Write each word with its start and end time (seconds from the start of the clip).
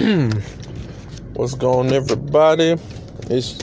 What's 1.34 1.54
going 1.54 1.88
on, 1.88 1.92
everybody? 1.92 2.76
It's 3.28 3.58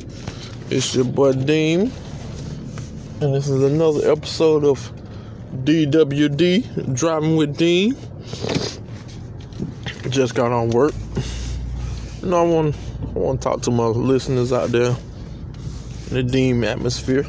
it's 0.70 0.94
your 0.94 1.06
boy 1.06 1.34
Dean, 1.34 1.92
and 3.22 3.34
this 3.34 3.48
is 3.48 3.64
another 3.64 4.12
episode 4.12 4.64
of 4.64 4.92
DWD 5.64 6.94
Driving 6.96 7.38
with 7.38 7.58
Dean. 7.58 7.98
Just 10.10 10.36
got 10.36 10.52
on 10.52 10.70
work. 10.70 10.94
You 12.22 12.30
know, 12.30 12.46
I 12.46 12.48
want 12.48 12.76
I 13.02 13.18
want 13.18 13.42
to 13.42 13.44
talk 13.44 13.62
to 13.64 13.72
my 13.72 13.86
listeners 13.86 14.54
out 14.54 14.70
there 14.70 14.96
in 16.10 16.14
the 16.14 16.22
Dean 16.22 16.64
atmosphere. 16.64 17.26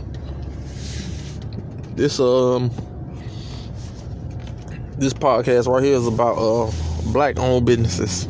This 1.95 2.21
um 2.21 2.71
this 4.99 5.15
podcast 5.15 5.67
right 5.67 5.83
here 5.83 5.97
is 5.97 6.07
about 6.07 6.37
uh 6.37 6.71
black 7.11 7.39
owned 7.39 7.65
businesses. 7.65 8.29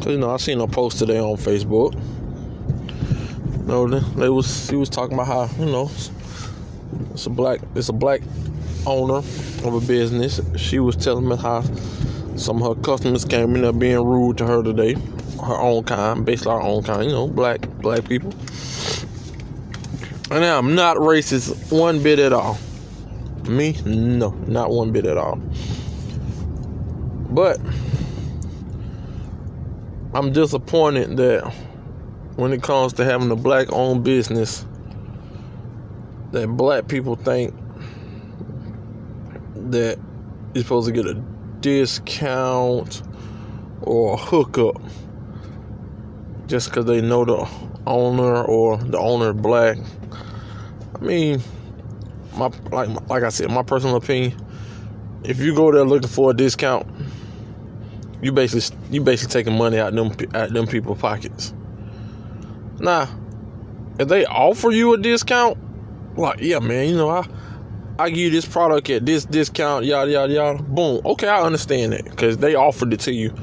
Cause 0.00 0.12
you 0.12 0.18
know 0.18 0.30
I 0.30 0.38
seen 0.38 0.60
a 0.62 0.66
post 0.66 0.98
today 0.98 1.18
on 1.18 1.36
Facebook. 1.36 1.92
You 3.58 3.66
know, 3.66 3.86
they 3.86 4.30
was 4.30 4.70
he 4.70 4.76
was 4.76 4.88
talking 4.88 5.12
about 5.12 5.26
how 5.26 5.62
you 5.62 5.70
know 5.70 5.90
it's 7.12 7.26
a 7.26 7.30
black 7.30 7.60
it's 7.74 7.90
a 7.90 7.92
black 7.92 8.22
owner 8.86 9.18
of 9.18 9.74
a 9.74 9.80
business. 9.86 10.40
She 10.56 10.78
was 10.78 10.96
telling 10.96 11.28
me 11.28 11.36
how 11.36 11.62
some 12.36 12.62
of 12.62 12.76
her 12.76 12.82
customers 12.82 13.26
came 13.26 13.54
in 13.54 13.60
there 13.60 13.74
being 13.74 14.02
rude 14.02 14.38
to 14.38 14.46
her 14.46 14.62
today. 14.62 14.94
Her 15.44 15.58
own 15.60 15.84
kind, 15.84 16.24
basically 16.24 16.52
our 16.52 16.62
own 16.62 16.82
kind, 16.82 17.04
you 17.04 17.12
know, 17.12 17.28
black 17.28 17.60
black 17.80 18.08
people. 18.08 18.32
And 20.30 20.42
I'm 20.44 20.74
not 20.74 20.96
racist 20.96 21.70
one 21.70 22.02
bit 22.02 22.18
at 22.18 22.32
all. 22.32 22.58
Me? 23.46 23.76
No, 23.84 24.30
not 24.46 24.70
one 24.70 24.92
bit 24.92 25.04
at 25.04 25.18
all. 25.18 25.36
But 27.30 27.60
I'm 30.12 30.32
disappointed 30.32 31.16
that 31.18 31.52
when 32.34 32.52
it 32.52 32.62
comes 32.62 32.94
to 32.94 33.04
having 33.04 33.30
a 33.30 33.36
black 33.36 33.72
owned 33.72 34.02
business, 34.02 34.66
that 36.32 36.48
black 36.48 36.88
people 36.88 37.14
think 37.14 37.54
that 39.54 39.98
you're 40.54 40.64
supposed 40.64 40.88
to 40.88 40.92
get 40.92 41.06
a 41.06 41.14
discount 41.60 43.02
or 43.82 44.14
a 44.14 44.16
hookup 44.16 44.80
just 46.46 46.70
because 46.70 46.86
they 46.86 47.00
know 47.00 47.24
the 47.24 47.48
owner 47.86 48.42
or 48.42 48.78
the 48.78 48.98
owner 48.98 49.32
black. 49.32 49.78
I 50.96 50.98
mean, 50.98 51.40
my 52.34 52.50
like 52.72 52.88
like 53.08 53.22
I 53.22 53.28
said, 53.28 53.50
my 53.50 53.62
personal 53.62 53.96
opinion. 53.96 54.34
If 55.22 55.38
you 55.38 55.54
go 55.54 55.70
there 55.70 55.84
looking 55.84 56.08
for 56.08 56.30
a 56.30 56.34
discount, 56.34 56.86
you 58.22 58.32
basically 58.32 58.76
you 58.90 59.00
basically 59.00 59.32
taking 59.32 59.56
money 59.56 59.78
out 59.78 59.94
them 59.94 60.12
out 60.34 60.52
them 60.52 60.66
people's 60.66 60.98
pockets. 60.98 61.54
Now, 62.78 63.08
if 63.98 64.08
they 64.08 64.24
offer 64.26 64.70
you 64.70 64.94
a 64.94 64.98
discount, 64.98 65.58
like 66.16 66.40
yeah, 66.40 66.58
man, 66.58 66.88
you 66.88 66.96
know 66.96 67.10
I 67.10 67.26
I 67.98 68.08
give 68.08 68.18
you 68.18 68.30
this 68.30 68.46
product 68.46 68.88
at 68.90 69.04
this 69.04 69.24
discount, 69.24 69.84
yada 69.84 70.10
yada 70.10 70.32
yada. 70.32 70.62
Boom. 70.62 71.00
Okay, 71.04 71.28
I 71.28 71.42
understand 71.42 71.92
that 71.92 72.04
because 72.04 72.38
they 72.38 72.54
offered 72.54 72.92
it 72.92 73.00
to 73.00 73.12
you. 73.12 73.34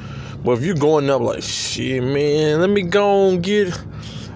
But 0.43 0.59
if 0.59 0.63
you 0.63 0.75
going 0.75 1.09
up 1.09 1.21
like 1.21 1.43
shit, 1.43 2.03
man, 2.03 2.61
let 2.61 2.69
me 2.69 2.83
go 2.83 3.29
and 3.29 3.43
get, 3.43 3.69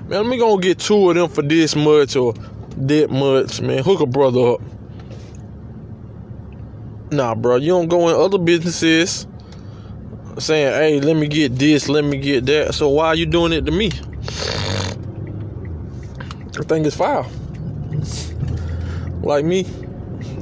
man, 0.07 0.09
let 0.09 0.25
me 0.25 0.37
go 0.37 0.53
and 0.53 0.61
get 0.61 0.79
two 0.79 1.09
of 1.09 1.15
them 1.15 1.29
for 1.29 1.41
this 1.41 1.75
much 1.75 2.15
or 2.15 2.33
that 2.77 3.09
much, 3.09 3.61
man. 3.61 3.83
Hook 3.83 4.01
a 4.01 4.05
brother 4.05 4.53
up. 4.53 4.61
Nah, 7.11 7.35
bro, 7.35 7.57
you 7.57 7.69
don't 7.69 7.87
go 7.87 8.07
in 8.09 8.15
other 8.15 8.37
businesses 8.37 9.27
saying, 10.39 10.73
"Hey, 10.73 10.99
let 10.99 11.15
me 11.15 11.27
get 11.27 11.57
this, 11.57 11.89
let 11.89 12.03
me 12.03 12.17
get 12.17 12.45
that." 12.47 12.73
So 12.73 12.89
why 12.89 13.07
are 13.07 13.15
you 13.15 13.25
doing 13.25 13.53
it 13.53 13.65
to 13.65 13.71
me? 13.71 13.91
I 16.59 16.63
think 16.63 16.85
it's 16.85 16.95
foul. 16.95 17.25
Like 19.23 19.45
me, 19.45 19.65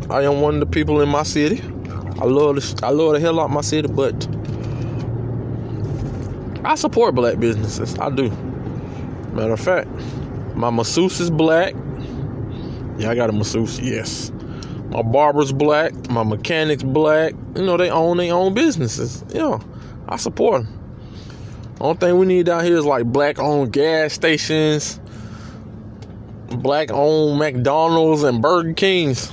I 0.10 0.24
am 0.24 0.42
one 0.42 0.56
of 0.56 0.60
the 0.60 0.66
people 0.66 1.02
in 1.02 1.10
my 1.10 1.24
city. 1.24 1.62
I 2.20 2.26
love 2.26 2.56
the, 2.56 2.80
I 2.86 2.90
love 2.90 3.14
the 3.14 3.20
hell 3.20 3.40
out 3.40 3.46
of 3.46 3.52
my 3.52 3.62
city, 3.62 3.88
but 3.88 4.28
I 6.66 6.76
support 6.76 7.16
black 7.16 7.40
businesses. 7.40 7.98
I 8.00 8.10
do. 8.10 8.30
Matter 9.34 9.54
of 9.54 9.60
fact, 9.60 9.90
my 10.56 10.70
masseuse 10.70 11.20
is 11.20 11.30
black. 11.30 11.74
Yeah, 12.98 13.12
I 13.12 13.16
got 13.16 13.30
a 13.30 13.34
masseuse. 13.34 13.80
Yes. 13.80 14.32
My 14.90 15.02
barber's 15.02 15.52
black. 15.52 15.94
My 16.10 16.24
mechanic's 16.24 16.84
black. 16.84 17.34
You 17.56 17.64
know, 17.64 17.78
they 17.78 17.90
own 17.90 18.18
their 18.18 18.34
own 18.34 18.54
businesses. 18.54 19.24
Yeah, 19.30 19.60
I 20.10 20.18
support 20.18 20.64
them. 20.64 20.80
Only 21.80 21.98
thing 21.98 22.18
we 22.18 22.26
need 22.26 22.48
down 22.48 22.66
here 22.66 22.76
is 22.76 22.86
like 22.86 23.06
black 23.06 23.38
owned 23.38 23.72
gas 23.72 24.14
stations, 24.14 25.00
black 26.48 26.92
owned 26.92 27.38
McDonald's 27.38 28.24
and 28.24 28.42
Burger 28.42 28.74
Kings. 28.74 29.32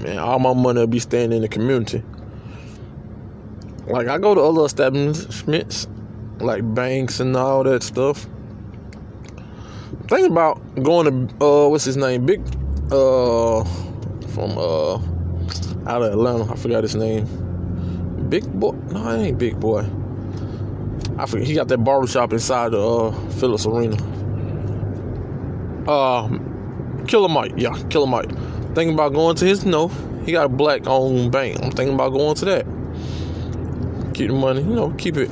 Man, 0.00 0.18
all 0.18 0.40
my 0.40 0.52
money 0.52 0.80
will 0.80 0.88
be 0.88 0.98
staying 0.98 1.32
in 1.32 1.42
the 1.42 1.48
community. 1.48 2.02
Like 3.86 4.08
I 4.08 4.18
go 4.18 4.34
to 4.34 4.40
other 4.40 4.64
establishments, 4.64 5.86
like 6.40 6.74
banks 6.74 7.20
and 7.20 7.36
all 7.36 7.62
that 7.62 7.84
stuff. 7.84 8.26
Think 10.08 10.28
about 10.28 10.60
going 10.82 11.28
to 11.28 11.44
uh, 11.44 11.68
what's 11.68 11.84
his 11.84 11.96
name, 11.96 12.26
Big, 12.26 12.40
uh, 12.90 13.62
from 14.34 14.58
uh, 14.58 14.96
out 15.86 16.02
of 16.02 16.12
Atlanta. 16.12 16.52
I 16.52 16.56
forgot 16.56 16.82
his 16.82 16.96
name. 16.96 17.51
Big 18.32 18.50
Boi? 18.50 18.70
No, 18.70 19.10
it 19.10 19.26
ain't 19.26 19.36
Big 19.38 19.60
Boi. 19.60 19.84
I 21.18 21.26
forget. 21.26 21.46
He 21.46 21.52
got 21.52 21.68
that 21.68 21.84
barbershop 21.84 22.32
inside 22.32 22.72
the 22.72 22.80
uh, 22.80 23.12
Phillips 23.32 23.66
Arena. 23.66 23.96
Uh, 25.86 26.38
Killer 27.06 27.28
Mike. 27.28 27.52
Yeah, 27.58 27.74
Killer 27.90 28.06
Mike. 28.06 28.30
Thinking 28.74 28.94
about 28.94 29.12
going 29.12 29.36
to 29.36 29.44
his 29.44 29.66
no. 29.66 29.88
He 30.24 30.32
got 30.32 30.46
a 30.46 30.48
black 30.48 30.86
owned 30.86 31.30
bank. 31.30 31.62
I'm 31.62 31.72
thinking 31.72 31.94
about 31.94 32.14
going 32.14 32.34
to 32.36 32.44
that. 32.46 32.64
Keep 34.14 34.28
the 34.28 34.34
money, 34.34 34.62
you 34.62 34.74
know, 34.76 34.94
keep 34.96 35.18
it 35.18 35.30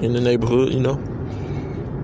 in 0.00 0.14
the 0.14 0.20
neighborhood, 0.22 0.72
you 0.72 0.80
know. 0.80 0.94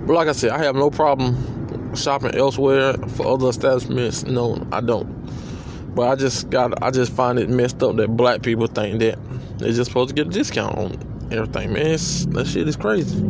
But 0.06 0.12
like 0.12 0.28
I 0.28 0.32
said, 0.32 0.50
I 0.50 0.58
have 0.58 0.74
no 0.74 0.90
problem 0.90 1.94
shopping 1.96 2.34
elsewhere 2.34 2.98
for 3.16 3.26
other 3.28 3.48
establishments. 3.48 4.24
No, 4.24 4.66
I 4.72 4.82
don't. 4.82 5.94
But 5.94 6.08
I 6.08 6.16
just 6.16 6.50
got 6.50 6.82
I 6.82 6.90
just 6.90 7.14
find 7.14 7.38
it 7.38 7.48
messed 7.48 7.82
up 7.82 7.96
that 7.96 8.14
black 8.14 8.42
people 8.42 8.66
think 8.66 8.98
that 9.00 9.18
they're 9.58 9.72
just 9.72 9.90
supposed 9.90 10.08
to 10.10 10.14
get 10.14 10.26
a 10.26 10.30
discount 10.30 10.76
on 10.76 11.28
everything, 11.30 11.72
man. 11.72 11.86
It's, 11.86 12.26
that 12.26 12.46
shit 12.46 12.68
is 12.68 12.76
crazy. 12.76 13.20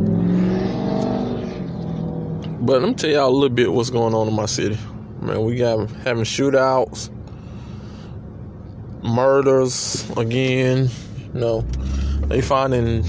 But 2.65 2.81
let 2.81 2.87
me 2.87 2.95
tell 2.95 3.09
y'all 3.11 3.29
a 3.29 3.31
little 3.31 3.55
bit 3.55 3.71
what's 3.71 3.91
going 3.91 4.13
on 4.15 4.27
in 4.27 4.33
my 4.33 4.47
city. 4.47 4.77
Man, 5.21 5.43
we 5.43 5.55
got 5.55 5.89
having 6.03 6.23
shootouts, 6.23 7.11
murders 9.03 10.09
again. 10.17 10.89
You 11.33 11.39
know, 11.39 11.61
they 12.27 12.41
finding 12.41 13.03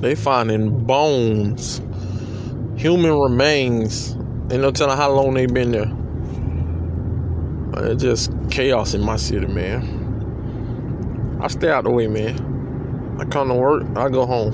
they 0.00 0.14
finding 0.14 0.84
bones, 0.84 1.80
human 2.76 3.18
remains. 3.18 4.12
Ain't 4.50 4.62
no 4.62 4.70
telling 4.70 4.96
how 4.96 5.10
long 5.10 5.34
they 5.34 5.46
been 5.46 5.72
there. 5.72 5.90
It's 7.90 8.02
just 8.02 8.30
chaos 8.50 8.92
in 8.92 9.02
my 9.02 9.16
city, 9.16 9.46
man. 9.46 11.38
I 11.40 11.48
stay 11.48 11.70
out 11.70 11.84
the 11.84 11.90
way, 11.90 12.08
man. 12.08 12.57
I 13.18 13.24
come 13.24 13.48
to 13.48 13.54
work, 13.54 13.84
I 13.96 14.08
go 14.08 14.26
home. 14.26 14.52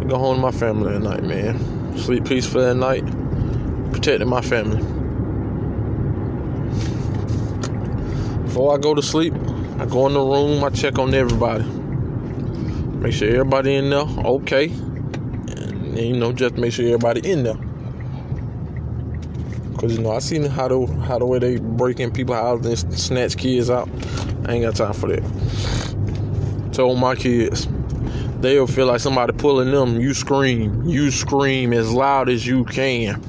I 0.00 0.04
go 0.04 0.18
home 0.18 0.36
to 0.36 0.42
my 0.42 0.50
family 0.50 0.94
at 0.94 1.02
night, 1.02 1.22
man. 1.22 1.96
Sleep 1.96 2.24
peaceful 2.24 2.62
at 2.62 2.76
night, 2.76 3.04
protecting 3.92 4.28
my 4.28 4.40
family. 4.40 4.82
Before 8.44 8.74
I 8.74 8.78
go 8.78 8.94
to 8.94 9.02
sleep, 9.02 9.32
I 9.78 9.86
go 9.86 10.08
in 10.08 10.14
the 10.14 10.20
room, 10.20 10.64
I 10.64 10.70
check 10.70 10.98
on 10.98 11.14
everybody. 11.14 11.64
Make 11.64 13.12
sure 13.12 13.28
everybody 13.28 13.76
in 13.76 13.90
there 13.90 14.00
okay. 14.00 14.66
And, 14.68 15.98
you 15.98 16.16
know, 16.16 16.32
just 16.32 16.56
make 16.56 16.72
sure 16.72 16.86
everybody 16.86 17.30
in 17.30 17.44
there. 17.44 17.58
Cause 19.78 19.96
you 19.96 20.02
know 20.02 20.12
I 20.12 20.20
seen 20.20 20.44
how 20.44 20.68
the 20.68 20.86
how 21.08 21.18
the 21.18 21.26
way 21.26 21.40
they 21.40 21.58
break 21.58 21.98
in 21.98 22.12
people 22.12 22.36
houses 22.36 22.84
and 22.84 22.96
snatch 22.96 23.36
kids 23.36 23.68
out. 23.68 23.88
I 24.46 24.54
ain't 24.54 24.64
got 24.64 24.76
time 24.76 24.92
for 24.92 25.08
that. 25.08 25.91
Told 26.72 26.98
my 26.98 27.14
kids, 27.14 27.68
they'll 28.40 28.66
feel 28.66 28.86
like 28.86 29.00
somebody 29.00 29.32
pulling 29.34 29.70
them. 29.70 30.00
You 30.00 30.14
scream, 30.14 30.84
you 30.84 31.10
scream 31.10 31.72
as 31.72 31.92
loud 31.92 32.28
as 32.28 32.46
you 32.46 32.64
can. 32.64 33.22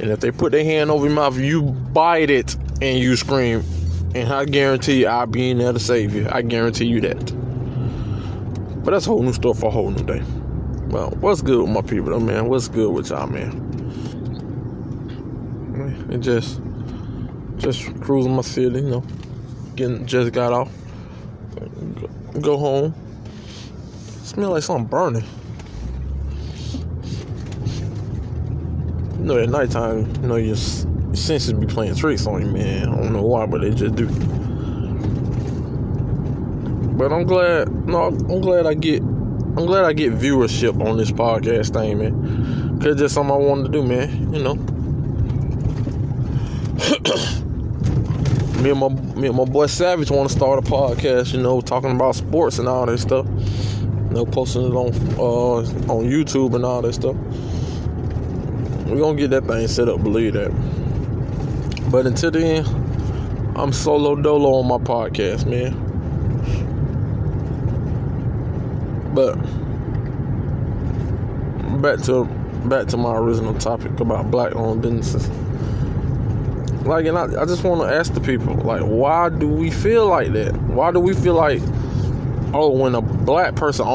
And 0.00 0.10
if 0.10 0.20
they 0.20 0.30
put 0.30 0.52
their 0.52 0.64
hand 0.64 0.90
over 0.90 1.06
your 1.06 1.14
mouth, 1.14 1.38
you 1.38 1.62
bite 1.62 2.30
it 2.30 2.56
and 2.82 2.98
you 2.98 3.14
scream. 3.16 3.62
And 4.14 4.32
I 4.32 4.46
guarantee 4.46 5.00
you, 5.00 5.06
I'll 5.06 5.26
be 5.26 5.50
in 5.50 5.58
there 5.58 5.72
to 5.72 5.78
save 5.78 6.14
you. 6.14 6.26
I 6.30 6.42
guarantee 6.42 6.86
you 6.86 7.00
that. 7.02 7.24
But 8.82 8.90
that's 8.92 9.06
a 9.06 9.10
whole 9.10 9.22
new 9.22 9.32
stuff 9.32 9.60
for 9.60 9.66
a 9.66 9.70
whole 9.70 9.90
new 9.90 10.02
day. 10.02 10.22
Well, 10.88 11.10
what's 11.20 11.42
good 11.42 11.60
with 11.60 11.70
my 11.70 11.82
people, 11.82 12.10
though, 12.10 12.18
man? 12.18 12.48
What's 12.48 12.66
good 12.66 12.90
with 12.90 13.10
y'all, 13.10 13.28
man? 13.28 13.68
It 16.10 16.18
just, 16.18 16.60
just 17.58 17.84
cruising 18.00 18.34
my 18.34 18.42
city, 18.42 18.80
you 18.80 18.90
know, 18.90 19.04
getting 19.76 20.06
just 20.06 20.32
got 20.32 20.52
off. 20.52 20.72
Go 22.40 22.56
home. 22.56 22.94
Smell 24.22 24.50
like 24.50 24.62
something 24.62 24.86
burning. 24.86 25.24
You 29.18 29.26
know, 29.26 29.38
at 29.38 29.50
nighttime, 29.50 30.10
you 30.22 30.28
know, 30.28 30.36
your 30.36 30.56
senses 30.56 31.52
be 31.52 31.66
playing 31.66 31.96
tricks 31.96 32.26
on 32.26 32.40
you, 32.40 32.50
man. 32.50 32.88
I 32.88 32.96
don't 32.96 33.12
know 33.12 33.22
why, 33.22 33.44
but 33.44 33.60
they 33.60 33.70
just 33.70 33.94
do. 33.94 34.06
But 36.96 37.12
I'm 37.12 37.24
glad. 37.24 37.86
No, 37.86 38.04
I'm 38.04 38.40
glad 38.40 38.66
I 38.66 38.74
get. 38.74 39.02
I'm 39.02 39.66
glad 39.66 39.84
I 39.84 39.92
get 39.92 40.14
viewership 40.14 40.82
on 40.86 40.96
this 40.96 41.10
podcast 41.10 41.74
thing, 41.74 41.98
man. 41.98 42.80
Cause 42.80 42.96
that's 42.96 43.12
something 43.12 43.34
I 43.34 43.38
wanted 43.38 43.64
to 43.64 43.70
do, 43.70 43.82
man. 43.82 44.32
You 44.32 44.42
know. 44.42 44.69
Me 48.60 48.70
and 48.70 48.78
my 48.78 48.88
me 48.88 49.28
and 49.28 49.36
my 49.36 49.44
boy 49.44 49.66
Savage 49.66 50.10
want 50.10 50.28
to 50.28 50.36
start 50.36 50.58
a 50.58 50.62
podcast. 50.62 51.32
You 51.32 51.40
know, 51.40 51.60
talking 51.60 51.92
about 51.92 52.14
sports 52.14 52.58
and 52.58 52.68
all 52.68 52.86
that 52.86 52.98
stuff. 52.98 53.26
You 53.26 54.10
know, 54.10 54.26
posting 54.26 54.66
it 54.66 54.74
on 54.74 54.92
uh, 55.18 55.92
on 55.92 56.04
YouTube 56.04 56.54
and 56.54 56.64
all 56.64 56.82
that 56.82 56.92
stuff. 56.92 57.16
We're 58.86 58.98
gonna 58.98 59.16
get 59.16 59.30
that 59.30 59.46
thing 59.46 59.66
set 59.66 59.88
up, 59.88 60.02
believe 60.02 60.34
that. 60.34 60.50
But 61.90 62.06
until 62.06 62.30
then, 62.32 62.66
I'm 63.56 63.72
solo 63.72 64.14
dolo 64.16 64.54
on 64.54 64.68
my 64.68 64.78
podcast, 64.78 65.46
man. 65.46 65.74
But 69.14 69.36
back 71.80 72.00
to 72.04 72.24
back 72.68 72.88
to 72.88 72.96
my 72.96 73.16
original 73.16 73.54
topic 73.54 73.98
about 74.00 74.30
black 74.30 74.54
owned 74.54 74.82
businesses. 74.82 75.30
Like, 76.84 77.06
and 77.06 77.18
I, 77.18 77.42
I 77.42 77.44
just 77.44 77.62
want 77.62 77.82
to 77.82 77.94
ask 77.94 78.12
the 78.14 78.20
people, 78.20 78.54
like, 78.54 78.82
why 78.82 79.28
do 79.28 79.48
we 79.48 79.70
feel 79.70 80.06
like 80.06 80.32
that? 80.32 80.56
Why 80.62 80.90
do 80.92 81.00
we 81.00 81.14
feel 81.14 81.34
like, 81.34 81.60
oh, 82.54 82.70
when 82.70 82.94
a 82.94 83.02
black 83.02 83.54
person 83.54 83.86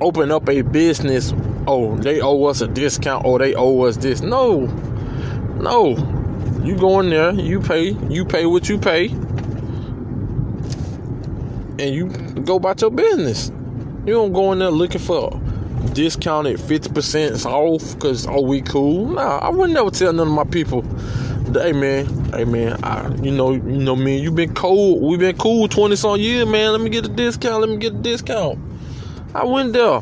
open 0.00 0.30
up 0.30 0.48
a 0.48 0.62
business, 0.62 1.32
oh, 1.66 1.96
they 1.96 2.20
owe 2.20 2.44
us 2.44 2.60
a 2.60 2.68
discount 2.68 3.24
or 3.24 3.38
they 3.38 3.54
owe 3.54 3.82
us 3.82 3.96
this? 3.96 4.20
No, 4.20 4.66
no. 5.60 5.96
You 6.62 6.76
go 6.76 7.00
in 7.00 7.10
there, 7.10 7.32
you 7.32 7.60
pay, 7.60 7.90
you 8.08 8.24
pay 8.24 8.44
what 8.46 8.68
you 8.68 8.78
pay, 8.78 9.06
and 11.78 11.94
you 11.94 12.08
go 12.42 12.56
about 12.56 12.80
your 12.80 12.90
business. 12.90 13.50
You 14.04 14.14
don't 14.14 14.32
go 14.32 14.52
in 14.52 14.58
there 14.58 14.70
looking 14.70 15.00
for 15.00 15.40
discounted 15.92 16.58
50% 16.58 17.44
off 17.46 17.94
because, 17.94 18.26
oh, 18.26 18.40
we 18.40 18.62
cool. 18.62 19.06
Nah, 19.06 19.38
I 19.38 19.48
would 19.48 19.70
never 19.70 19.90
tell 19.90 20.12
none 20.12 20.28
of 20.28 20.32
my 20.32 20.44
people, 20.44 20.82
hey, 21.54 21.72
man, 21.72 22.06
hey, 22.32 22.44
man, 22.44 22.82
I, 22.82 23.14
you 23.22 23.30
know, 23.30 23.52
you 23.52 23.60
know, 23.60 23.96
man, 23.96 24.22
you 24.22 24.30
been 24.30 24.54
cool. 24.54 25.00
we 25.00 25.16
been 25.16 25.36
cool 25.36 25.68
20 25.68 25.96
some 25.96 26.20
years, 26.20 26.46
man. 26.46 26.72
Let 26.72 26.80
me 26.80 26.90
get 26.90 27.04
a 27.04 27.08
discount. 27.08 27.60
Let 27.60 27.70
me 27.70 27.76
get 27.76 27.94
a 27.94 27.98
discount. 27.98 28.58
I 29.34 29.44
went 29.44 29.72
there. 29.72 30.00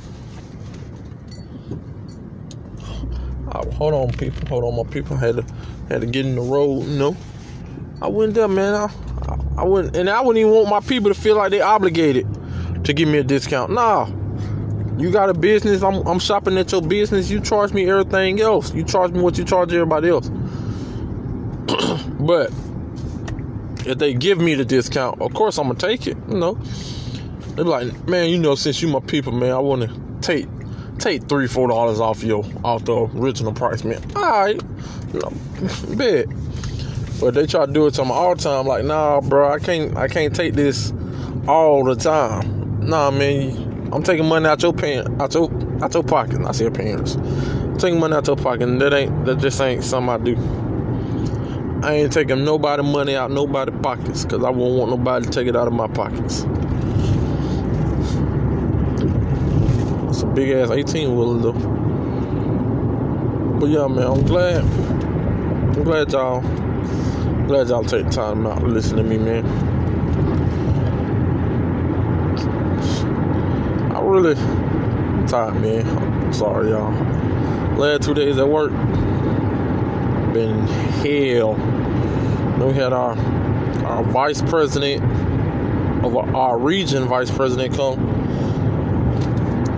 Oh, 3.52 3.70
hold 3.72 3.94
on, 3.94 4.12
people. 4.12 4.48
Hold 4.48 4.64
on, 4.64 4.76
my 4.84 4.90
people. 4.90 5.16
Had 5.16 5.36
to 5.36 5.44
had 5.88 6.00
to 6.00 6.06
get 6.06 6.26
in 6.26 6.34
the 6.34 6.42
road, 6.42 6.84
you 6.84 6.98
know. 6.98 7.16
I 8.02 8.08
went 8.08 8.34
there, 8.34 8.48
man. 8.48 8.74
I, 8.74 8.90
I, 9.28 9.38
I 9.58 9.64
wouldn't, 9.64 9.96
and 9.96 10.10
I 10.10 10.20
wouldn't 10.20 10.40
even 10.40 10.52
want 10.52 10.68
my 10.68 10.80
people 10.80 11.12
to 11.12 11.18
feel 11.18 11.36
like 11.36 11.50
they 11.50 11.60
obligated 11.60 12.26
to 12.84 12.92
give 12.92 13.08
me 13.08 13.18
a 13.18 13.24
discount. 13.24 13.72
Nah. 13.72 14.08
You 14.98 15.10
got 15.10 15.28
a 15.28 15.34
business, 15.34 15.82
I'm, 15.82 16.06
I'm 16.06 16.18
shopping 16.18 16.56
at 16.56 16.72
your 16.72 16.80
business, 16.80 17.28
you 17.28 17.38
charge 17.38 17.74
me 17.74 17.88
everything 17.88 18.40
else. 18.40 18.72
You 18.72 18.82
charge 18.82 19.12
me 19.12 19.20
what 19.20 19.36
you 19.36 19.44
charge 19.44 19.70
everybody 19.74 20.08
else. 20.08 20.30
But 22.26 22.50
if 23.86 23.98
they 23.98 24.14
give 24.14 24.38
me 24.40 24.54
the 24.54 24.64
discount, 24.64 25.20
of 25.20 25.32
course 25.34 25.58
I'm 25.58 25.68
gonna 25.68 25.78
take 25.78 26.06
it, 26.06 26.16
you 26.28 26.36
know. 26.36 26.54
They 27.54 27.62
be 27.62 27.68
like, 27.68 28.08
man, 28.08 28.28
you 28.28 28.38
know, 28.38 28.54
since 28.54 28.82
you 28.82 28.88
my 28.88 29.00
people, 29.00 29.32
man, 29.32 29.52
I 29.52 29.58
wanna 29.58 29.88
take 30.20 30.46
take 30.98 31.24
three, 31.28 31.46
four 31.46 31.68
dollars 31.68 32.00
off 32.00 32.22
your 32.22 32.44
off 32.64 32.84
the 32.84 32.94
original 33.14 33.52
price, 33.52 33.84
man. 33.84 34.02
Alright. 34.14 34.60
No, 35.14 35.32
bet. 35.96 36.26
But 37.20 37.32
they 37.32 37.46
try 37.46 37.64
to 37.64 37.72
do 37.72 37.86
it 37.86 37.94
to 37.94 38.04
me 38.04 38.10
all 38.10 38.34
the 38.34 38.42
time, 38.42 38.66
like, 38.66 38.84
nah, 38.84 39.20
bro, 39.20 39.50
I 39.50 39.58
can't 39.58 39.96
I 39.96 40.08
can't 40.08 40.34
take 40.34 40.54
this 40.54 40.92
all 41.48 41.84
the 41.84 41.94
time. 41.94 42.86
Nah, 42.86 43.10
man, 43.10 43.90
I'm 43.92 44.02
taking 44.02 44.26
money 44.26 44.46
out 44.46 44.62
your 44.62 44.72
pants, 44.72 45.08
out 45.20 45.34
your 45.34 45.50
out 45.82 45.94
your 45.94 46.02
pocket. 46.02 46.40
I 46.44 46.52
say 46.52 46.68
parents. 46.70 47.14
I'm 47.14 47.78
taking 47.78 48.00
money 48.00 48.14
out 48.14 48.26
your 48.26 48.36
pocket. 48.36 48.62
And 48.62 48.80
that 48.80 48.92
ain't 48.92 49.24
that 49.26 49.38
just 49.38 49.60
ain't 49.60 49.84
something 49.84 50.10
I 50.10 50.18
do. 50.18 50.65
I 51.86 51.92
ain't 51.92 52.12
taking 52.12 52.44
nobody 52.44 52.82
money 52.82 53.14
out 53.14 53.30
nobody 53.30 53.70
pockets 53.70 54.24
because 54.24 54.42
I 54.42 54.50
won't 54.50 54.74
want 54.74 54.90
nobody 54.90 55.24
to 55.24 55.30
take 55.30 55.46
it 55.46 55.54
out 55.54 55.68
of 55.68 55.72
my 55.72 55.86
pockets. 55.86 56.44
It's 60.08 60.22
a 60.22 60.26
big 60.26 60.50
ass 60.50 60.72
18 60.72 61.14
wheeler 61.14 61.38
though. 61.38 61.52
But 63.60 63.66
yeah, 63.66 63.86
man, 63.86 64.04
I'm 64.04 64.24
glad. 64.24 64.64
I'm 64.64 65.84
glad 65.84 66.10
y'all. 66.10 66.40
glad 67.46 67.68
y'all 67.68 67.84
take 67.84 68.10
time 68.10 68.44
out 68.48 68.58
to 68.62 68.66
listen 68.66 68.96
to 68.96 69.04
me, 69.04 69.18
man. 69.18 69.46
I 73.94 74.00
really 74.00 74.34
tired, 75.28 75.54
man. 75.62 75.86
I'm 75.86 76.32
sorry, 76.32 76.70
y'all. 76.70 76.90
Last 77.76 78.02
two 78.02 78.14
days 78.14 78.38
at 78.38 78.48
work 78.48 78.72
been 80.36 80.66
hell. 81.02 81.54
We 82.62 82.74
had 82.74 82.92
our 82.92 83.16
our 83.86 84.04
vice 84.04 84.42
president 84.42 85.02
of 86.04 86.14
our 86.14 86.58
region 86.58 87.04
vice 87.04 87.30
president 87.30 87.74
come, 87.74 87.98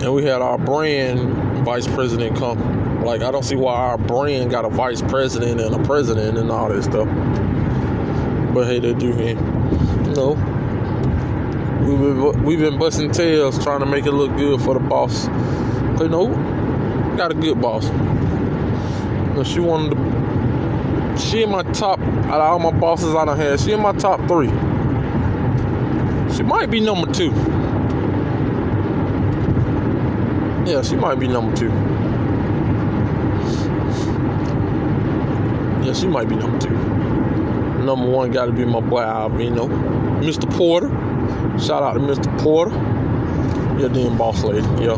and 0.01 0.13
we 0.13 0.25
had 0.25 0.41
our 0.41 0.57
brand 0.57 1.63
vice 1.63 1.87
president 1.87 2.37
come. 2.37 3.03
Like 3.05 3.21
I 3.21 3.31
don't 3.31 3.43
see 3.43 3.55
why 3.55 3.73
our 3.75 3.97
brand 3.97 4.51
got 4.51 4.65
a 4.65 4.69
vice 4.69 5.01
president 5.01 5.61
and 5.61 5.73
a 5.73 5.83
president 5.83 6.37
and 6.37 6.51
all 6.51 6.67
that 6.67 6.83
stuff. 6.83 7.07
But 8.53 8.65
hey, 8.67 8.79
they 8.79 8.93
do 8.93 9.13
here. 9.13 9.35
No, 10.15 10.35
We've 11.85 11.97
been, 11.97 12.43
we've 12.43 12.59
been 12.59 12.77
busting 12.77 13.11
tails 13.11 13.63
trying 13.63 13.79
to 13.79 13.85
make 13.85 14.05
it 14.05 14.11
look 14.11 14.35
good 14.35 14.61
for 14.61 14.73
the 14.73 14.81
boss. 14.81 15.27
You 16.01 16.09
know, 16.09 16.27
got 17.15 17.31
a 17.31 17.35
good 17.35 17.61
boss. 17.61 17.85
You 17.85 19.35
know, 19.35 19.43
she 19.45 19.61
wanted 19.61 19.95
to. 19.95 20.08
She 21.19 21.43
in 21.43 21.51
my 21.51 21.63
top 21.73 21.99
out 21.99 22.41
of 22.41 22.41
all 22.41 22.59
my 22.59 22.71
bosses 22.71 23.13
I 23.13 23.25
done 23.25 23.37
had. 23.37 23.59
She 23.59 23.73
in 23.73 23.81
my 23.81 23.91
top 23.91 24.19
three. 24.27 24.47
She 26.35 26.43
might 26.43 26.71
be 26.71 26.79
number 26.79 27.11
two. 27.11 27.31
Yeah, 30.69 30.81
she 30.81 30.95
might 30.95 31.19
be 31.19 31.27
number 31.27 31.55
two. 31.55 31.69
Yeah, 35.85 35.93
she 35.93 36.07
might 36.07 36.29
be 36.29 36.35
number 36.35 36.59
two. 36.59 36.69
Number 37.83 38.05
one 38.05 38.31
got 38.31 38.45
to 38.45 38.51
be 38.51 38.65
my 38.65 38.79
boy 38.79 39.01
Alvino, 39.01 39.67
Mr. 40.21 40.49
Porter. 40.55 40.89
Shout 41.59 41.83
out 41.83 41.93
to 41.93 41.99
Mr. 41.99 42.39
Porter. 42.39 42.71
Your 43.79 43.89
damn 43.89 44.17
boss 44.17 44.43
lady. 44.43 44.67
Yeah. 44.83 44.95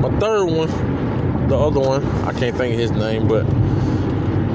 My 0.00 0.16
third 0.20 0.44
one, 0.46 1.48
the 1.48 1.58
other 1.58 1.80
one, 1.80 2.04
I 2.24 2.32
can't 2.32 2.56
think 2.56 2.74
of 2.74 2.80
his 2.80 2.92
name, 2.92 3.26
but 3.26 3.44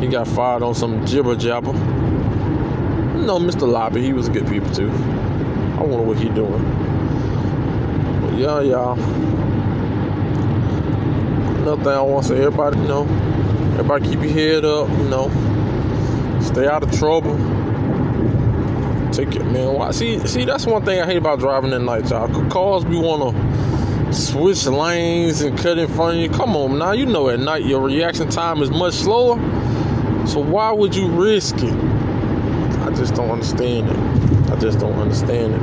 he 0.04 0.10
got 0.10 0.28
fired 0.28 0.62
on 0.64 0.76
some 0.76 1.06
jibber 1.06 1.36
jabber. 1.36 1.72
No, 1.72 3.40
Mr. 3.40 3.66
Lobby, 3.68 4.02
he 4.02 4.12
was 4.12 4.28
a 4.28 4.32
good 4.32 4.48
people 4.48 4.70
too. 4.72 4.90
I 4.90 5.82
wonder 5.82 6.02
what 6.04 6.18
he 6.18 6.28
doing. 6.30 6.62
But 8.22 8.38
yeah, 8.38 8.60
y'all. 8.62 8.96
Nothing 11.64 11.88
I 11.88 12.02
want 12.02 12.26
to 12.26 12.34
say, 12.34 12.44
everybody, 12.44 12.78
you 12.80 12.88
know, 12.88 13.04
everybody 13.74 14.10
keep 14.10 14.22
your 14.22 14.34
head 14.34 14.66
up, 14.66 14.90
you 14.90 15.08
know, 15.10 15.30
stay 16.42 16.68
out 16.68 16.84
of 16.84 16.92
trouble 17.00 17.38
ticket, 19.14 19.46
man. 19.46 19.74
Why? 19.74 19.92
See, 19.92 20.20
see, 20.28 20.44
that's 20.44 20.66
one 20.66 20.84
thing 20.84 21.00
I 21.00 21.06
hate 21.06 21.18
about 21.18 21.40
driving 21.40 21.72
at 21.72 21.82
night, 21.82 22.10
y'all. 22.10 22.28
Cars 22.50 22.84
be 22.84 22.98
wanna 22.98 23.32
switch 24.14 24.66
lanes 24.66 25.42
and 25.42 25.58
cut 25.58 25.78
in 25.78 25.88
front 25.88 26.18
of 26.18 26.22
you. 26.24 26.30
Come 26.30 26.56
on, 26.56 26.78
now 26.78 26.92
you 26.92 27.06
know 27.06 27.30
at 27.30 27.40
night 27.40 27.66
your 27.66 27.82
reaction 27.82 28.30
time 28.30 28.62
is 28.62 28.70
much 28.70 28.94
slower. 28.94 29.38
So 30.28 30.40
why 30.40 30.72
would 30.72 30.96
you 30.96 31.08
risk 31.08 31.56
it? 31.58 31.74
I 31.74 32.92
just 32.96 33.16
don't 33.16 33.30
understand 33.30 33.90
it. 33.90 34.52
I 34.52 34.56
just 34.60 34.80
don't 34.80 34.94
understand 34.94 35.54
it. 35.56 35.62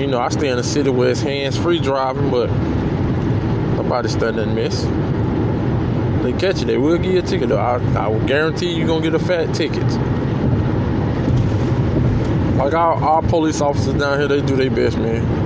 You 0.00 0.06
know, 0.06 0.20
I 0.20 0.28
stay 0.28 0.48
in 0.48 0.58
a 0.58 0.62
city 0.62 0.90
where 0.90 1.10
it's 1.10 1.20
hands-free 1.20 1.80
driving, 1.80 2.30
but 2.30 2.50
nobody 3.76 4.08
studying 4.08 4.54
miss. 4.54 4.82
They 6.22 6.32
catch 6.32 6.60
you, 6.60 6.66
they 6.66 6.76
will 6.76 6.98
give 6.98 7.12
you 7.12 7.20
a 7.20 7.22
ticket. 7.22 7.50
I, 7.52 7.80
I 7.96 8.06
will 8.08 8.24
guarantee 8.26 8.74
you're 8.74 8.86
gonna 8.86 9.02
get 9.02 9.14
a 9.14 9.18
fat 9.18 9.54
ticket. 9.54 9.82
Like 12.56 12.74
our, 12.74 12.94
our 12.94 13.22
police 13.22 13.60
officers 13.60 13.94
down 13.94 14.18
here, 14.18 14.28
they 14.28 14.42
do 14.42 14.56
their 14.56 14.70
best, 14.70 14.98
man. 14.98 15.37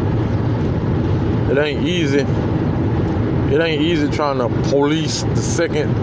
It 1.52 1.58
ain't 1.58 1.86
easy. 1.86 2.20
It 2.20 3.60
ain't 3.60 3.82
easy 3.82 4.08
trying 4.08 4.38
to 4.38 4.48
police 4.70 5.22
the 5.22 5.36
second, 5.36 5.94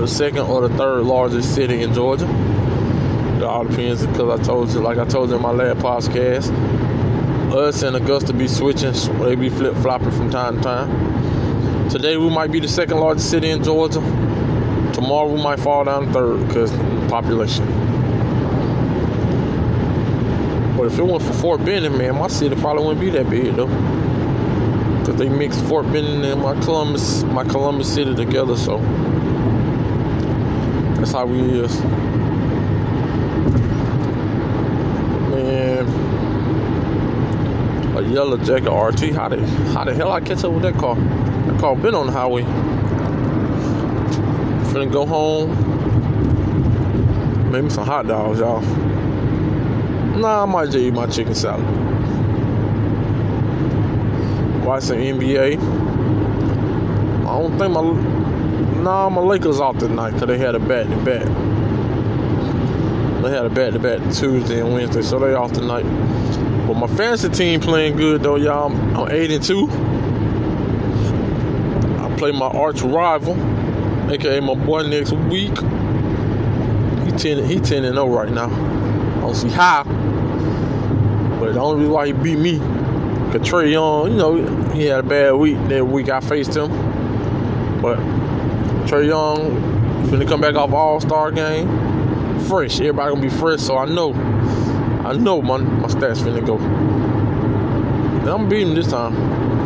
the 0.00 0.08
second 0.08 0.40
or 0.40 0.66
the 0.66 0.76
third 0.76 1.04
largest 1.04 1.54
city 1.54 1.82
in 1.82 1.94
Georgia. 1.94 2.24
It 3.36 3.44
all 3.44 3.64
depends 3.64 4.04
because 4.04 4.40
I 4.40 4.42
told 4.42 4.70
you, 4.70 4.80
like 4.80 4.98
I 4.98 5.04
told 5.04 5.30
you 5.30 5.36
in 5.36 5.42
my 5.42 5.52
last 5.52 5.78
podcast, 5.78 6.50
us 7.54 7.84
and 7.84 7.94
Augusta 7.94 8.32
be 8.32 8.48
switching, 8.48 8.94
they 9.20 9.36
be 9.36 9.48
flip 9.48 9.76
flopping 9.76 10.10
from 10.10 10.28
time 10.28 10.56
to 10.56 10.62
time. 10.64 11.88
Today 11.88 12.16
we 12.16 12.28
might 12.28 12.50
be 12.50 12.58
the 12.58 12.66
second 12.66 12.98
largest 12.98 13.30
city 13.30 13.50
in 13.50 13.62
Georgia. 13.62 14.00
Tomorrow 14.92 15.32
we 15.32 15.40
might 15.40 15.60
fall 15.60 15.84
down 15.84 16.12
third 16.12 16.48
because 16.48 16.72
population. 17.08 17.64
But 20.76 20.88
if 20.88 20.98
it 20.98 21.04
went 21.04 21.22
for 21.22 21.32
Fort 21.34 21.64
Benning, 21.64 21.96
man, 21.96 22.16
my 22.16 22.26
city 22.26 22.56
probably 22.56 22.86
wouldn't 22.86 23.00
be 23.00 23.10
that 23.10 23.30
big 23.30 23.54
though. 23.54 24.05
Cause 25.06 25.14
they 25.14 25.28
mixed 25.28 25.64
Fort 25.66 25.86
Benning 25.92 26.24
and 26.24 26.42
my 26.42 26.60
Columbus, 26.62 27.22
my 27.22 27.44
Columbus 27.44 27.94
city 27.94 28.12
together, 28.12 28.56
so 28.56 28.78
that's 30.96 31.12
how 31.12 31.26
we 31.26 31.38
is. 31.38 31.80
Man, 35.30 35.86
a 37.96 38.02
yellow 38.02 38.36
jacket 38.36 38.68
RT. 38.68 39.14
How 39.14 39.28
the 39.28 39.46
how 39.72 39.84
the 39.84 39.94
hell 39.94 40.10
I 40.10 40.20
catch 40.20 40.42
up 40.42 40.50
with 40.50 40.62
that 40.62 40.74
car? 40.74 40.96
That 40.96 41.60
car 41.60 41.76
been 41.76 41.94
on 41.94 42.06
the 42.06 42.12
highway. 42.12 42.42
Finna 44.72 44.90
go 44.90 45.06
home. 45.06 45.52
Maybe 47.52 47.70
some 47.70 47.86
hot 47.86 48.08
dogs, 48.08 48.40
y'all. 48.40 48.60
Nah, 50.18 50.42
I 50.42 50.46
might 50.46 50.64
just 50.64 50.78
eat 50.78 50.92
my 50.92 51.06
chicken 51.06 51.36
salad. 51.36 51.85
Watch 54.66 54.82
NBA. 54.86 55.58
I 57.20 57.24
don't 57.24 57.56
think 57.56 57.72
my 57.72 57.82
nah 58.82 59.08
my 59.08 59.20
Lakers 59.20 59.60
off 59.60 59.78
tonight 59.78 60.10
because 60.10 60.26
they 60.26 60.38
had 60.38 60.56
a 60.56 60.58
back 60.58 60.88
to 60.88 60.96
back. 61.04 61.22
They 63.22 63.30
had 63.30 63.46
a 63.46 63.48
back 63.48 63.74
to 63.74 63.78
back 63.78 64.00
Tuesday 64.12 64.58
and 64.58 64.74
Wednesday, 64.74 65.02
so 65.02 65.20
they 65.20 65.34
off 65.34 65.52
tonight. 65.52 65.84
But 66.66 66.74
my 66.74 66.88
fantasy 66.88 67.28
team 67.28 67.60
playing 67.60 67.96
good 67.96 68.24
though, 68.24 68.34
y'all. 68.34 68.72
I'm 68.72 69.08
eight 69.12 69.30
and 69.30 69.44
two. 69.44 69.68
I 72.02 72.12
play 72.18 72.32
my 72.32 72.46
arch 72.48 72.82
rival, 72.82 73.34
aka 74.10 74.40
my 74.40 74.54
boy 74.54 74.82
next 74.88 75.12
week. 75.12 75.56
He 77.04 77.12
ten 77.12 77.44
he 77.44 77.60
ten 77.60 77.84
and 77.84 77.94
zero 77.94 78.08
right 78.08 78.32
now. 78.32 78.50
I 78.50 79.20
don't 79.20 79.36
see 79.36 79.48
how, 79.48 79.84
but 81.38 81.52
the 81.52 81.60
only 81.60 81.82
reason 81.82 81.92
why 81.92 82.06
he 82.08 82.12
beat 82.12 82.40
me, 82.40 82.58
Young, 83.44 84.10
you 84.10 84.16
know, 84.16 84.36
he 84.72 84.86
had 84.86 85.00
a 85.00 85.02
bad 85.02 85.32
week. 85.32 85.56
That 85.68 85.86
week 85.86 86.08
I 86.08 86.20
faced 86.20 86.56
him, 86.56 86.70
but 87.80 87.98
Trae 88.86 89.06
Young 89.06 89.50
finna 90.08 90.26
come 90.28 90.40
back 90.40 90.54
off 90.54 90.72
All 90.72 91.00
Star 91.00 91.30
game, 91.32 91.68
fresh. 92.46 92.78
Everybody 92.80 93.14
gonna 93.14 93.20
be 93.22 93.28
fresh, 93.28 93.60
so 93.60 93.76
I 93.76 93.86
know, 93.86 94.12
I 95.04 95.12
know 95.12 95.42
my 95.42 95.56
my 95.56 95.88
stats 95.88 96.22
finna 96.22 96.44
go. 96.44 96.58
And 96.58 98.28
I'm 98.28 98.48
beating 98.48 98.74
this 98.74 98.88
time. 98.88 99.14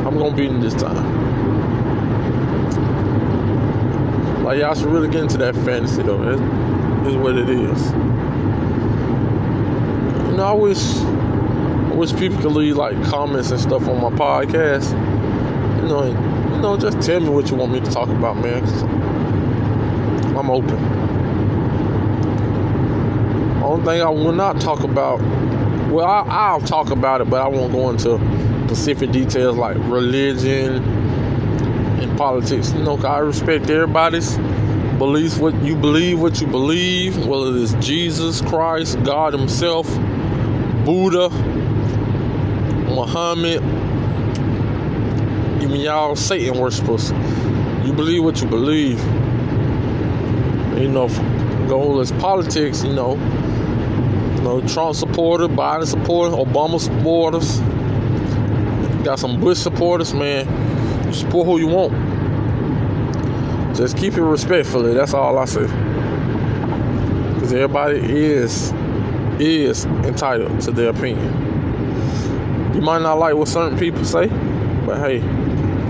I'm 0.07 0.19
gonna 0.19 0.35
beat 0.35 0.51
him 0.51 0.61
this 0.61 0.75
time. 0.75 1.21
Like 4.45 4.59
y'all 4.59 4.75
should 4.75 4.87
really 4.87 5.09
get 5.09 5.23
into 5.23 5.39
that 5.39 5.55
fantasy 5.55 6.03
though. 6.03 6.23
It's, 6.23 6.41
it's 7.07 7.17
what 7.17 7.37
it 7.37 7.49
is. 7.49 7.91
You 10.31 10.37
know, 10.37 10.45
I 10.45 10.53
wish 10.53 10.79
wish 12.01 12.17
people 12.17 12.39
could 12.39 12.53
leave 12.53 12.79
like 12.79 12.95
comments 13.05 13.51
and 13.51 13.61
stuff 13.61 13.87
on 13.87 14.01
my 14.01 14.09
podcast. 14.17 14.91
You 15.83 15.89
know, 15.89 16.01
and, 16.01 16.55
you 16.55 16.63
know, 16.63 16.79
just 16.79 16.99
tell 17.07 17.21
me 17.21 17.29
what 17.29 17.51
you 17.51 17.57
want 17.57 17.73
me 17.73 17.81
to 17.81 17.91
talk 17.91 18.09
about, 18.09 18.39
man. 18.39 18.63
Cause 18.63 18.83
I'm 20.35 20.49
open. 20.49 20.79
Only 23.63 23.85
thing 23.85 24.01
I 24.01 24.09
will 24.09 24.33
not 24.33 24.63
talk 24.63 24.83
about, 24.83 25.21
well, 25.91 26.07
I, 26.07 26.25
I'll 26.27 26.63
talk 26.63 26.91
about 26.91 27.21
it, 27.21 27.29
but 27.29 27.43
I 27.43 27.49
won't 27.49 27.71
go 27.71 27.91
into 27.91 28.19
specific 28.69 29.11
details 29.13 29.59
like 29.59 29.77
religion 29.81 30.83
and 32.01 32.17
politics. 32.17 32.73
You 32.73 32.83
know, 32.83 32.97
I 32.97 33.19
respect 33.19 33.69
everybody's 33.69 34.39
beliefs. 34.97 35.37
What 35.37 35.55
you 35.63 35.77
believe, 35.77 36.19
what 36.19 36.41
you 36.41 36.47
believe, 36.47 37.27
whether 37.27 37.55
it's 37.59 37.75
Jesus 37.75 38.41
Christ, 38.41 39.03
God 39.03 39.35
Himself, 39.35 39.87
Buddha, 40.87 41.29
Muhammad, 43.01 43.63
even 45.63 45.81
y'all 45.81 46.15
Satan 46.15 46.59
worshippers. 46.59 47.13
You 47.83 47.95
believe 47.95 48.23
what 48.23 48.43
you 48.43 48.47
believe. 48.47 49.01
You 50.79 50.89
know, 50.89 51.09
goal 51.67 51.99
is 52.01 52.13
politics. 52.13 52.85
You 52.85 52.93
know, 52.93 53.15
you 54.37 54.43
know, 54.43 54.61
Trump 54.69 54.97
supporter, 54.97 55.49
Biden 55.49 55.87
supporter, 55.87 56.37
Obama 56.37 56.79
supporters. 56.79 57.61
Got 59.03 59.19
some 59.19 59.41
Bush 59.41 59.57
supporters, 59.57 60.13
man. 60.13 60.47
You 61.07 61.15
support 61.15 61.47
who 61.47 61.59
you 61.59 61.69
want. 61.69 61.95
Just 63.75 63.97
keep 63.97 64.19
it 64.19 64.23
respectfully. 64.23 64.93
That's 64.93 65.15
all 65.15 65.39
I 65.39 65.47
say. 65.47 65.67
Because 67.33 67.55
everybody 67.55 67.97
is 67.97 68.75
is 69.41 69.87
entitled 69.87 70.61
to 70.61 70.71
their 70.71 70.91
opinion. 70.91 71.50
You 72.75 72.81
might 72.81 73.03
not 73.03 73.19
like 73.19 73.35
what 73.35 73.49
certain 73.49 73.79
people 73.79 74.05
say, 74.05 74.29
but 74.87 74.99
hey, 74.99 75.17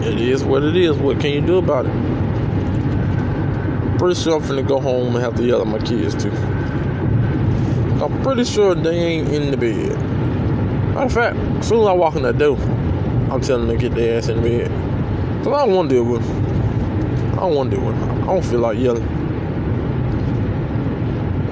it 0.06 0.20
is 0.20 0.42
what 0.42 0.62
it 0.62 0.76
is. 0.76 0.96
What 0.96 1.20
can 1.20 1.30
you 1.32 1.40
do 1.42 1.58
about 1.58 1.86
it? 1.86 1.92
Pretty 3.98 4.18
sure 4.18 4.36
I'm 4.36 4.42
finna 4.42 4.66
go 4.66 4.80
home 4.80 5.14
and 5.14 5.22
have 5.22 5.36
to 5.36 5.44
yell 5.44 5.60
at 5.60 5.66
my 5.66 5.78
kids 5.78 6.14
too. 6.22 6.30
I'm 8.02 8.22
pretty 8.22 8.44
sure 8.44 8.74
they 8.74 8.96
ain't 8.96 9.28
in 9.28 9.50
the 9.50 9.58
bed. 9.58 9.98
Matter 10.94 11.06
of 11.06 11.12
fact, 11.12 11.36
as 11.36 11.68
soon 11.68 11.82
as 11.82 11.86
I 11.86 11.92
walk 11.92 12.16
in 12.16 12.22
that 12.22 12.38
door, 12.38 12.56
I'm 13.30 13.42
telling 13.42 13.68
them 13.68 13.78
to 13.78 13.88
get 13.88 13.94
their 13.94 14.16
ass 14.16 14.28
in 14.28 14.40
the 14.40 14.48
bed. 14.48 14.68
Cause 15.44 15.48
I 15.48 15.66
don't 15.66 15.74
want 15.74 15.90
to 15.90 15.96
deal 15.96 16.04
with 16.04 16.26
them. 16.26 17.32
I 17.32 17.36
don't 17.40 17.54
want 17.54 17.70
to 17.70 17.76
deal 17.76 17.86
with 17.86 18.00
them. 18.00 18.22
I 18.22 18.26
don't 18.26 18.44
feel 18.44 18.60
like 18.60 18.78
yelling. 18.78 19.06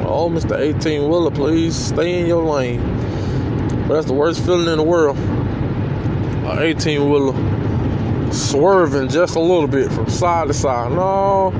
Oh, 0.06 0.30
Mr. 0.30 0.58
18 0.58 1.02
Wheeler, 1.02 1.30
please 1.30 1.76
stay 1.76 2.18
in 2.18 2.26
your 2.26 2.42
lane. 2.42 2.97
But 3.88 3.94
that's 3.94 4.06
the 4.06 4.12
worst 4.12 4.44
feeling 4.44 4.68
in 4.68 4.76
the 4.76 4.82
world. 4.82 5.16
An 5.16 6.58
18 6.58 7.08
wheeler 7.08 8.32
swerving 8.32 9.08
just 9.08 9.34
a 9.34 9.40
little 9.40 9.66
bit 9.66 9.90
from 9.90 10.10
side 10.10 10.48
to 10.48 10.52
side. 10.52 10.92
No, 10.92 11.52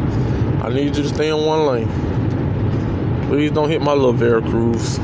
I 0.62 0.68
need 0.68 0.94
you 0.94 1.02
to 1.04 1.08
stay 1.08 1.30
in 1.30 1.46
one 1.46 1.64
lane. 1.64 3.28
Please 3.28 3.50
don't 3.50 3.70
hit 3.70 3.80
my 3.80 3.94
little 3.94 4.12
Veracruz. 4.12 4.98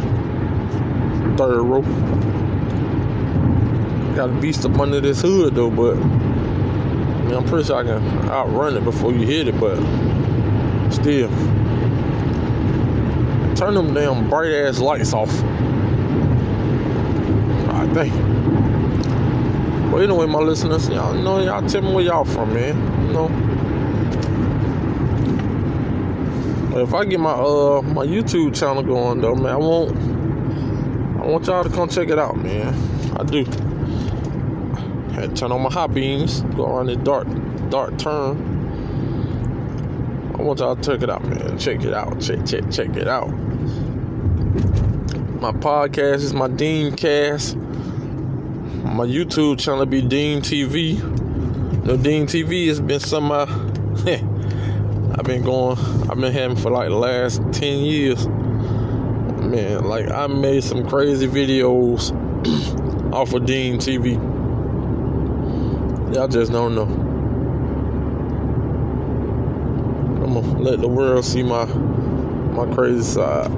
Third 1.39 1.63
row. 1.63 1.81
Got 4.15 4.29
a 4.29 4.33
beast 4.41 4.67
up 4.67 4.79
under 4.79 5.01
this 5.01 5.23
hood 5.23 5.55
though, 5.55 5.71
but 5.71 5.97
I 5.97 7.37
I'm 7.37 7.45
pretty 7.47 7.65
sure 7.65 7.77
I 7.77 7.85
can 7.85 8.29
outrun 8.29 8.77
it 8.77 8.85
before 8.85 9.13
you 9.15 9.27
hit 9.27 9.49
it, 9.49 9.59
but 9.59 9.77
still. 10.91 11.31
Turn 13.57 13.73
them 13.73 13.95
damn 13.95 14.29
bright 14.29 14.53
ass 14.53 14.79
lights 14.79 15.15
off. 15.15 15.33
I 17.97 18.09
think. 18.09 19.93
Well, 19.93 20.03
anyway, 20.03 20.27
my 20.27 20.41
listeners, 20.41 20.89
y'all 20.89 21.15
know 21.15 21.41
y'all 21.41 21.65
tell 21.69 21.83
me 21.83 21.93
where 21.93 22.05
y'all 22.05 22.25
from, 22.25 22.53
man. 22.53 22.77
You 23.07 23.13
know. 23.13 23.29
But 26.73 26.83
if 26.83 26.93
I 26.93 27.05
get 27.05 27.21
my 27.21 27.31
uh 27.31 27.83
my 27.83 28.05
YouTube 28.05 28.59
channel 28.59 28.83
going 28.83 29.21
though, 29.21 29.37
man, 29.37 29.53
I 29.53 29.57
want 29.57 29.97
I 31.23 31.27
want 31.27 31.47
y'all 31.47 31.63
to 31.63 31.71
come 31.71 31.89
check 31.89 32.09
it 32.09 32.19
out, 32.19 32.37
man. 32.37 32.75
I 33.17 33.23
do. 33.23 33.45
To 35.15 35.29
turn 35.37 35.53
on 35.53 35.63
my 35.63 35.71
high 35.71 35.87
beams, 35.87 36.41
go 36.57 36.67
around 36.67 36.87
this 36.87 36.97
dark 36.97 37.29
dark 37.71 37.97
turn. 37.97 38.51
I 40.37 40.43
want 40.43 40.59
y'all 40.59 40.75
to 40.75 40.83
check 40.83 41.01
it 41.03 41.11
out, 41.11 41.23
man. 41.23 41.57
Check 41.59 41.85
it 41.85 41.95
out. 41.95 42.21
Check 42.21 42.45
check 42.45 42.69
check 42.73 42.97
it 42.97 43.07
out. 43.07 43.29
My 45.41 45.53
podcast 45.53 46.25
is 46.25 46.35
my 46.35 46.49
Dean 46.49 46.97
Cast. 46.97 47.57
My 48.83 49.05
YouTube 49.05 49.59
channel 49.59 49.87
be 49.87 50.03
Dean 50.03 50.41
TV. 50.41 51.01
No 51.85 51.97
Dean 51.97 52.27
TV 52.27 52.67
has 52.67 52.81
been 52.81 52.99
some 52.99 53.31
uh, 53.31 53.47
I've 55.17 55.25
been 55.25 55.43
going 55.43 55.79
I've 56.11 56.21
been 56.21 56.33
having 56.33 56.57
for 56.57 56.71
like 56.71 56.91
last 56.91 57.41
10 57.53 57.79
years. 57.81 58.27
Man, 58.27 59.85
like 59.85 60.11
I 60.11 60.27
made 60.27 60.65
some 60.65 60.89
crazy 60.89 61.29
videos 61.29 62.13
off 63.13 63.33
of 63.33 63.47
Dean 63.47 63.77
TV. 63.79 64.15
Y'all 66.15 66.27
just 66.29 66.51
don't 66.51 66.75
know. 66.75 66.85
I'm 70.25 70.35
gonna 70.35 70.59
let 70.59 70.81
the 70.81 70.89
world 70.89 71.25
see 71.25 71.43
my 71.45 71.65
my 71.65 72.67
crazy 72.75 73.03
side. 73.03 73.51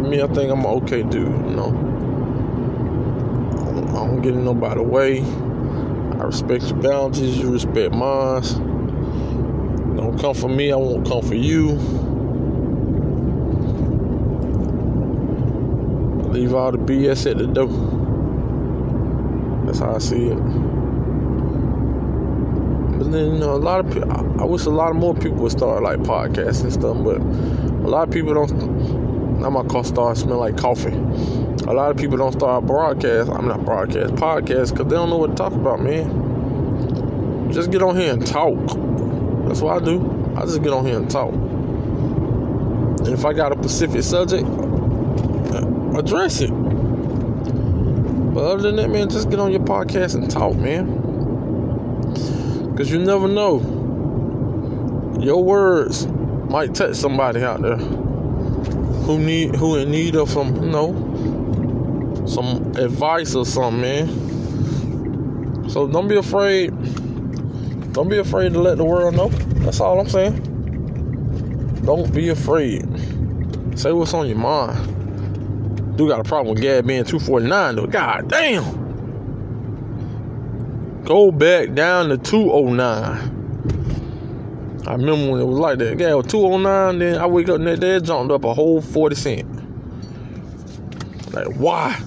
Me, 0.00 0.20
I 0.20 0.26
think 0.26 0.50
I'm 0.50 0.60
an 0.60 0.66
okay 0.66 1.02
dude, 1.02 1.28
you 1.28 1.56
know. 1.56 1.93
Get 4.24 4.32
in 4.32 4.46
nobody's 4.46 4.86
way. 4.86 5.20
I 5.20 6.24
respect 6.24 6.64
your 6.64 6.78
boundaries, 6.78 7.36
you 7.36 7.52
respect 7.52 7.92
mine. 7.92 8.40
Don't 9.98 10.18
come 10.18 10.34
for 10.34 10.48
me, 10.48 10.72
I 10.72 10.76
won't 10.76 11.06
come 11.06 11.20
for 11.20 11.34
you. 11.34 11.72
Leave 16.32 16.54
all 16.54 16.72
the 16.72 16.78
BS 16.78 17.30
at 17.30 17.36
the 17.36 17.46
door. 17.46 17.68
That's 19.66 19.80
how 19.80 19.96
I 19.96 19.98
see 19.98 20.28
it. 20.28 20.38
But 22.98 23.12
then 23.12 23.34
you 23.34 23.38
know, 23.38 23.52
a 23.52 23.58
lot 23.60 23.80
of 23.80 23.92
people. 23.92 24.10
I 24.40 24.44
wish 24.46 24.64
a 24.64 24.70
lot 24.70 24.88
of 24.88 24.96
more 24.96 25.14
people 25.14 25.42
would 25.42 25.52
start 25.52 25.82
like 25.82 25.98
podcasts 25.98 26.62
and 26.62 26.72
stuff. 26.72 26.96
But 27.04 27.18
a 27.18 27.90
lot 27.90 28.08
of 28.08 28.14
people 28.14 28.32
don't. 28.32 29.38
Now 29.40 29.50
my 29.50 29.64
car 29.64 29.84
starts 29.84 30.20
smell 30.22 30.38
like 30.38 30.56
coffee. 30.56 30.98
A 31.66 31.72
lot 31.72 31.90
of 31.90 31.96
people 31.96 32.18
don't 32.18 32.32
start 32.32 32.66
broadcast. 32.66 33.30
I'm 33.30 33.48
not 33.48 33.64
broadcast 33.64 34.14
podcast 34.16 34.72
because 34.72 34.86
they 34.86 34.96
don't 34.96 35.08
know 35.08 35.16
what 35.16 35.30
to 35.30 35.34
talk 35.34 35.54
about, 35.54 35.80
man. 35.80 37.50
Just 37.52 37.70
get 37.70 37.82
on 37.82 37.96
here 37.96 38.12
and 38.12 38.26
talk. 38.26 38.58
That's 39.48 39.62
what 39.62 39.80
I 39.80 39.84
do. 39.84 40.34
I 40.36 40.42
just 40.42 40.62
get 40.62 40.74
on 40.74 40.84
here 40.84 40.98
and 40.98 41.10
talk. 41.10 41.32
And 41.32 43.08
if 43.08 43.24
I 43.24 43.32
got 43.32 43.56
a 43.56 43.62
specific 43.62 44.02
subject, 44.02 44.44
uh, 44.44 45.98
address 45.98 46.42
it. 46.42 46.50
But 48.34 48.44
other 48.44 48.62
than 48.62 48.76
that, 48.76 48.90
man, 48.90 49.08
just 49.08 49.30
get 49.30 49.38
on 49.40 49.50
your 49.50 49.60
podcast 49.60 50.16
and 50.16 50.30
talk, 50.30 50.56
man. 50.56 51.00
Because 52.72 52.90
you 52.90 52.98
never 52.98 53.26
know. 53.26 53.60
Your 55.18 55.42
words 55.42 56.06
might 56.06 56.74
touch 56.74 56.96
somebody 56.96 57.42
out 57.42 57.62
there 57.62 57.76
who 57.76 59.18
need 59.18 59.54
who 59.54 59.76
in 59.76 59.90
need 59.90 60.14
of 60.16 60.28
some, 60.28 60.54
you 60.62 60.70
know, 60.70 61.13
some 62.26 62.72
advice 62.76 63.34
or 63.34 63.44
something, 63.44 63.80
man. 63.80 65.70
So 65.70 65.86
don't 65.86 66.08
be 66.08 66.16
afraid. 66.16 66.70
Don't 67.92 68.08
be 68.08 68.18
afraid 68.18 68.52
to 68.52 68.60
let 68.60 68.76
the 68.76 68.84
world 68.84 69.14
know. 69.14 69.28
That's 69.64 69.80
all 69.80 70.00
I'm 70.00 70.08
saying. 70.08 71.82
Don't 71.84 72.12
be 72.14 72.30
afraid. 72.30 72.84
Say 73.78 73.92
what's 73.92 74.14
on 74.14 74.26
your 74.26 74.38
mind. 74.38 75.96
Do 75.96 76.08
got 76.08 76.20
a 76.20 76.24
problem 76.24 76.54
with 76.54 76.62
Gab 76.62 76.86
being 76.86 77.04
249 77.04 77.76
though. 77.76 77.86
God 77.86 78.28
damn. 78.28 78.84
Go 81.04 81.30
back 81.30 81.74
down 81.74 82.08
to 82.08 82.18
209. 82.18 83.34
I 84.86 84.92
remember 84.92 85.30
when 85.30 85.40
it 85.40 85.44
was 85.44 85.58
like 85.58 85.78
that. 85.78 85.98
Yeah, 85.98 86.14
was 86.14 86.26
209, 86.26 86.98
then 86.98 87.20
I 87.20 87.26
wake 87.26 87.48
up 87.48 87.56
and 87.60 87.66
that 87.66 88.02
jumped 88.04 88.32
up 88.32 88.44
a 88.44 88.52
whole 88.54 88.80
40 88.80 89.14
cent. 89.14 89.43
Like, 91.34 91.48
why? 91.56 92.00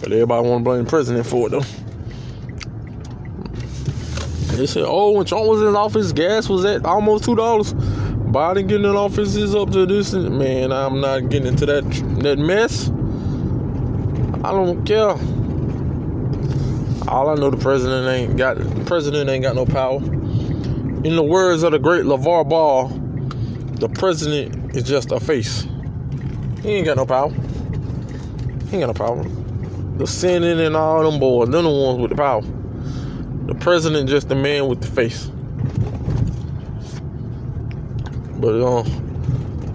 But 0.00 0.12
everybody 0.12 0.48
want 0.48 0.60
to 0.60 0.64
blame 0.64 0.84
the 0.84 0.90
president 0.90 1.26
for 1.26 1.48
it, 1.48 1.50
though. 1.50 1.60
They 4.56 4.66
said, 4.66 4.84
oh, 4.86 5.10
when 5.10 5.26
Trump 5.26 5.46
was 5.46 5.60
in 5.60 5.76
office, 5.76 6.12
gas 6.12 6.48
was 6.48 6.64
at 6.64 6.86
almost 6.86 7.24
$2. 7.24 7.36
Biden 8.32 8.66
getting 8.66 8.86
in 8.86 8.96
office 8.96 9.36
is 9.36 9.54
up 9.54 9.70
to 9.72 9.84
this. 9.84 10.14
Man, 10.14 10.72
I'm 10.72 11.02
not 11.02 11.28
getting 11.28 11.48
into 11.48 11.66
that, 11.66 11.84
that 12.22 12.38
mess. 12.38 12.88
I 14.42 14.52
don't 14.52 14.84
care. 14.86 15.10
All 17.08 17.28
I 17.28 17.34
know, 17.34 17.50
the 17.50 17.58
president 17.58 18.08
ain't 18.08 18.36
got 18.36 18.58
the 18.58 18.84
president 18.84 19.28
ain't 19.28 19.42
got 19.42 19.54
no 19.54 19.66
power. 19.66 19.98
In 19.98 21.14
the 21.14 21.22
words 21.22 21.62
of 21.62 21.72
the 21.72 21.78
great 21.78 22.04
LeVar 22.04 22.48
Ball, 22.48 22.88
the 23.78 23.88
president 23.88 24.74
is 24.74 24.82
just 24.82 25.12
a 25.12 25.20
face. 25.20 25.66
He 26.62 26.70
ain't 26.70 26.86
got 26.86 26.96
no 26.96 27.06
power. 27.06 27.32
Ain't 28.72 28.80
got 28.80 28.86
no 28.86 28.92
problem. 28.94 29.96
The 29.98 30.06
Senate 30.06 30.58
and 30.58 30.76
all 30.76 31.10
them 31.10 31.20
boys, 31.20 31.48
they're 31.48 31.62
the 31.62 31.70
ones 31.70 32.00
with 32.00 32.10
the 32.10 32.16
power. 32.16 32.42
The 33.46 33.54
president 33.54 34.08
just 34.08 34.28
the 34.28 34.34
man 34.34 34.66
with 34.66 34.80
the 34.80 34.88
face. 34.88 35.30
But 38.38 38.60
uh, 38.60 38.82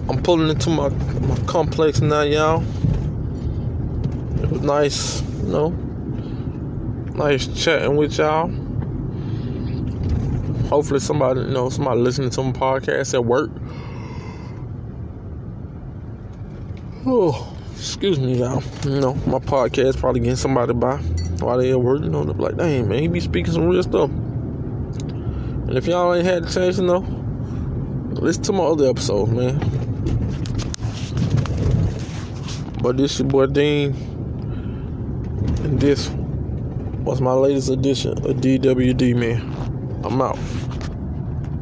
I'm 0.08 0.22
pulling 0.22 0.48
into 0.48 0.70
my 0.70 0.88
my 0.88 1.36
complex 1.46 2.00
now, 2.00 2.22
y'all. 2.22 2.62
It 4.42 4.50
was 4.50 4.60
nice, 4.60 5.22
you 5.42 5.48
know 5.48 5.92
Nice 7.14 7.46
chatting 7.62 7.96
with 7.96 8.16
y'all. 8.16 8.48
Hopefully 10.70 10.98
somebody, 10.98 11.40
you 11.40 11.48
know, 11.48 11.68
somebody 11.68 12.00
listening 12.00 12.30
to 12.30 12.42
my 12.42 12.52
podcast 12.52 13.12
at 13.12 13.22
work. 13.22 13.50
Oh, 17.04 17.51
excuse 17.82 18.20
me, 18.20 18.38
y'all. 18.38 18.62
You 18.84 19.00
know, 19.00 19.14
my 19.26 19.40
podcast 19.40 19.98
probably 19.98 20.20
getting 20.20 20.36
somebody 20.36 20.72
by 20.72 20.98
while 21.40 21.58
they 21.58 21.72
at 21.72 21.80
work. 21.80 22.00
You 22.02 22.10
know, 22.10 22.22
they're 22.22 22.34
like, 22.34 22.56
dang, 22.56 22.88
man, 22.88 23.00
he 23.00 23.08
be 23.08 23.18
speaking 23.18 23.52
some 23.52 23.66
real 23.66 23.82
stuff. 23.82 24.08
And 24.08 25.76
if 25.76 25.88
y'all 25.88 26.14
ain't 26.14 26.24
had 26.24 26.44
the 26.44 26.48
chance 26.48 26.76
to 26.76 26.82
know, 26.82 26.98
listen 28.12 28.44
to 28.44 28.52
my 28.52 28.62
other 28.62 28.88
episodes, 28.88 29.32
man. 29.32 29.58
But 32.80 32.98
this 32.98 33.18
your 33.18 33.26
boy 33.26 33.46
Dean, 33.46 33.94
and 35.64 35.80
this 35.80 36.08
was 37.00 37.20
my 37.20 37.32
latest 37.32 37.68
edition 37.68 38.12
of 38.12 38.36
DWD, 38.36 39.16
man. 39.16 40.02
I'm 40.04 40.22
out. 40.22 40.38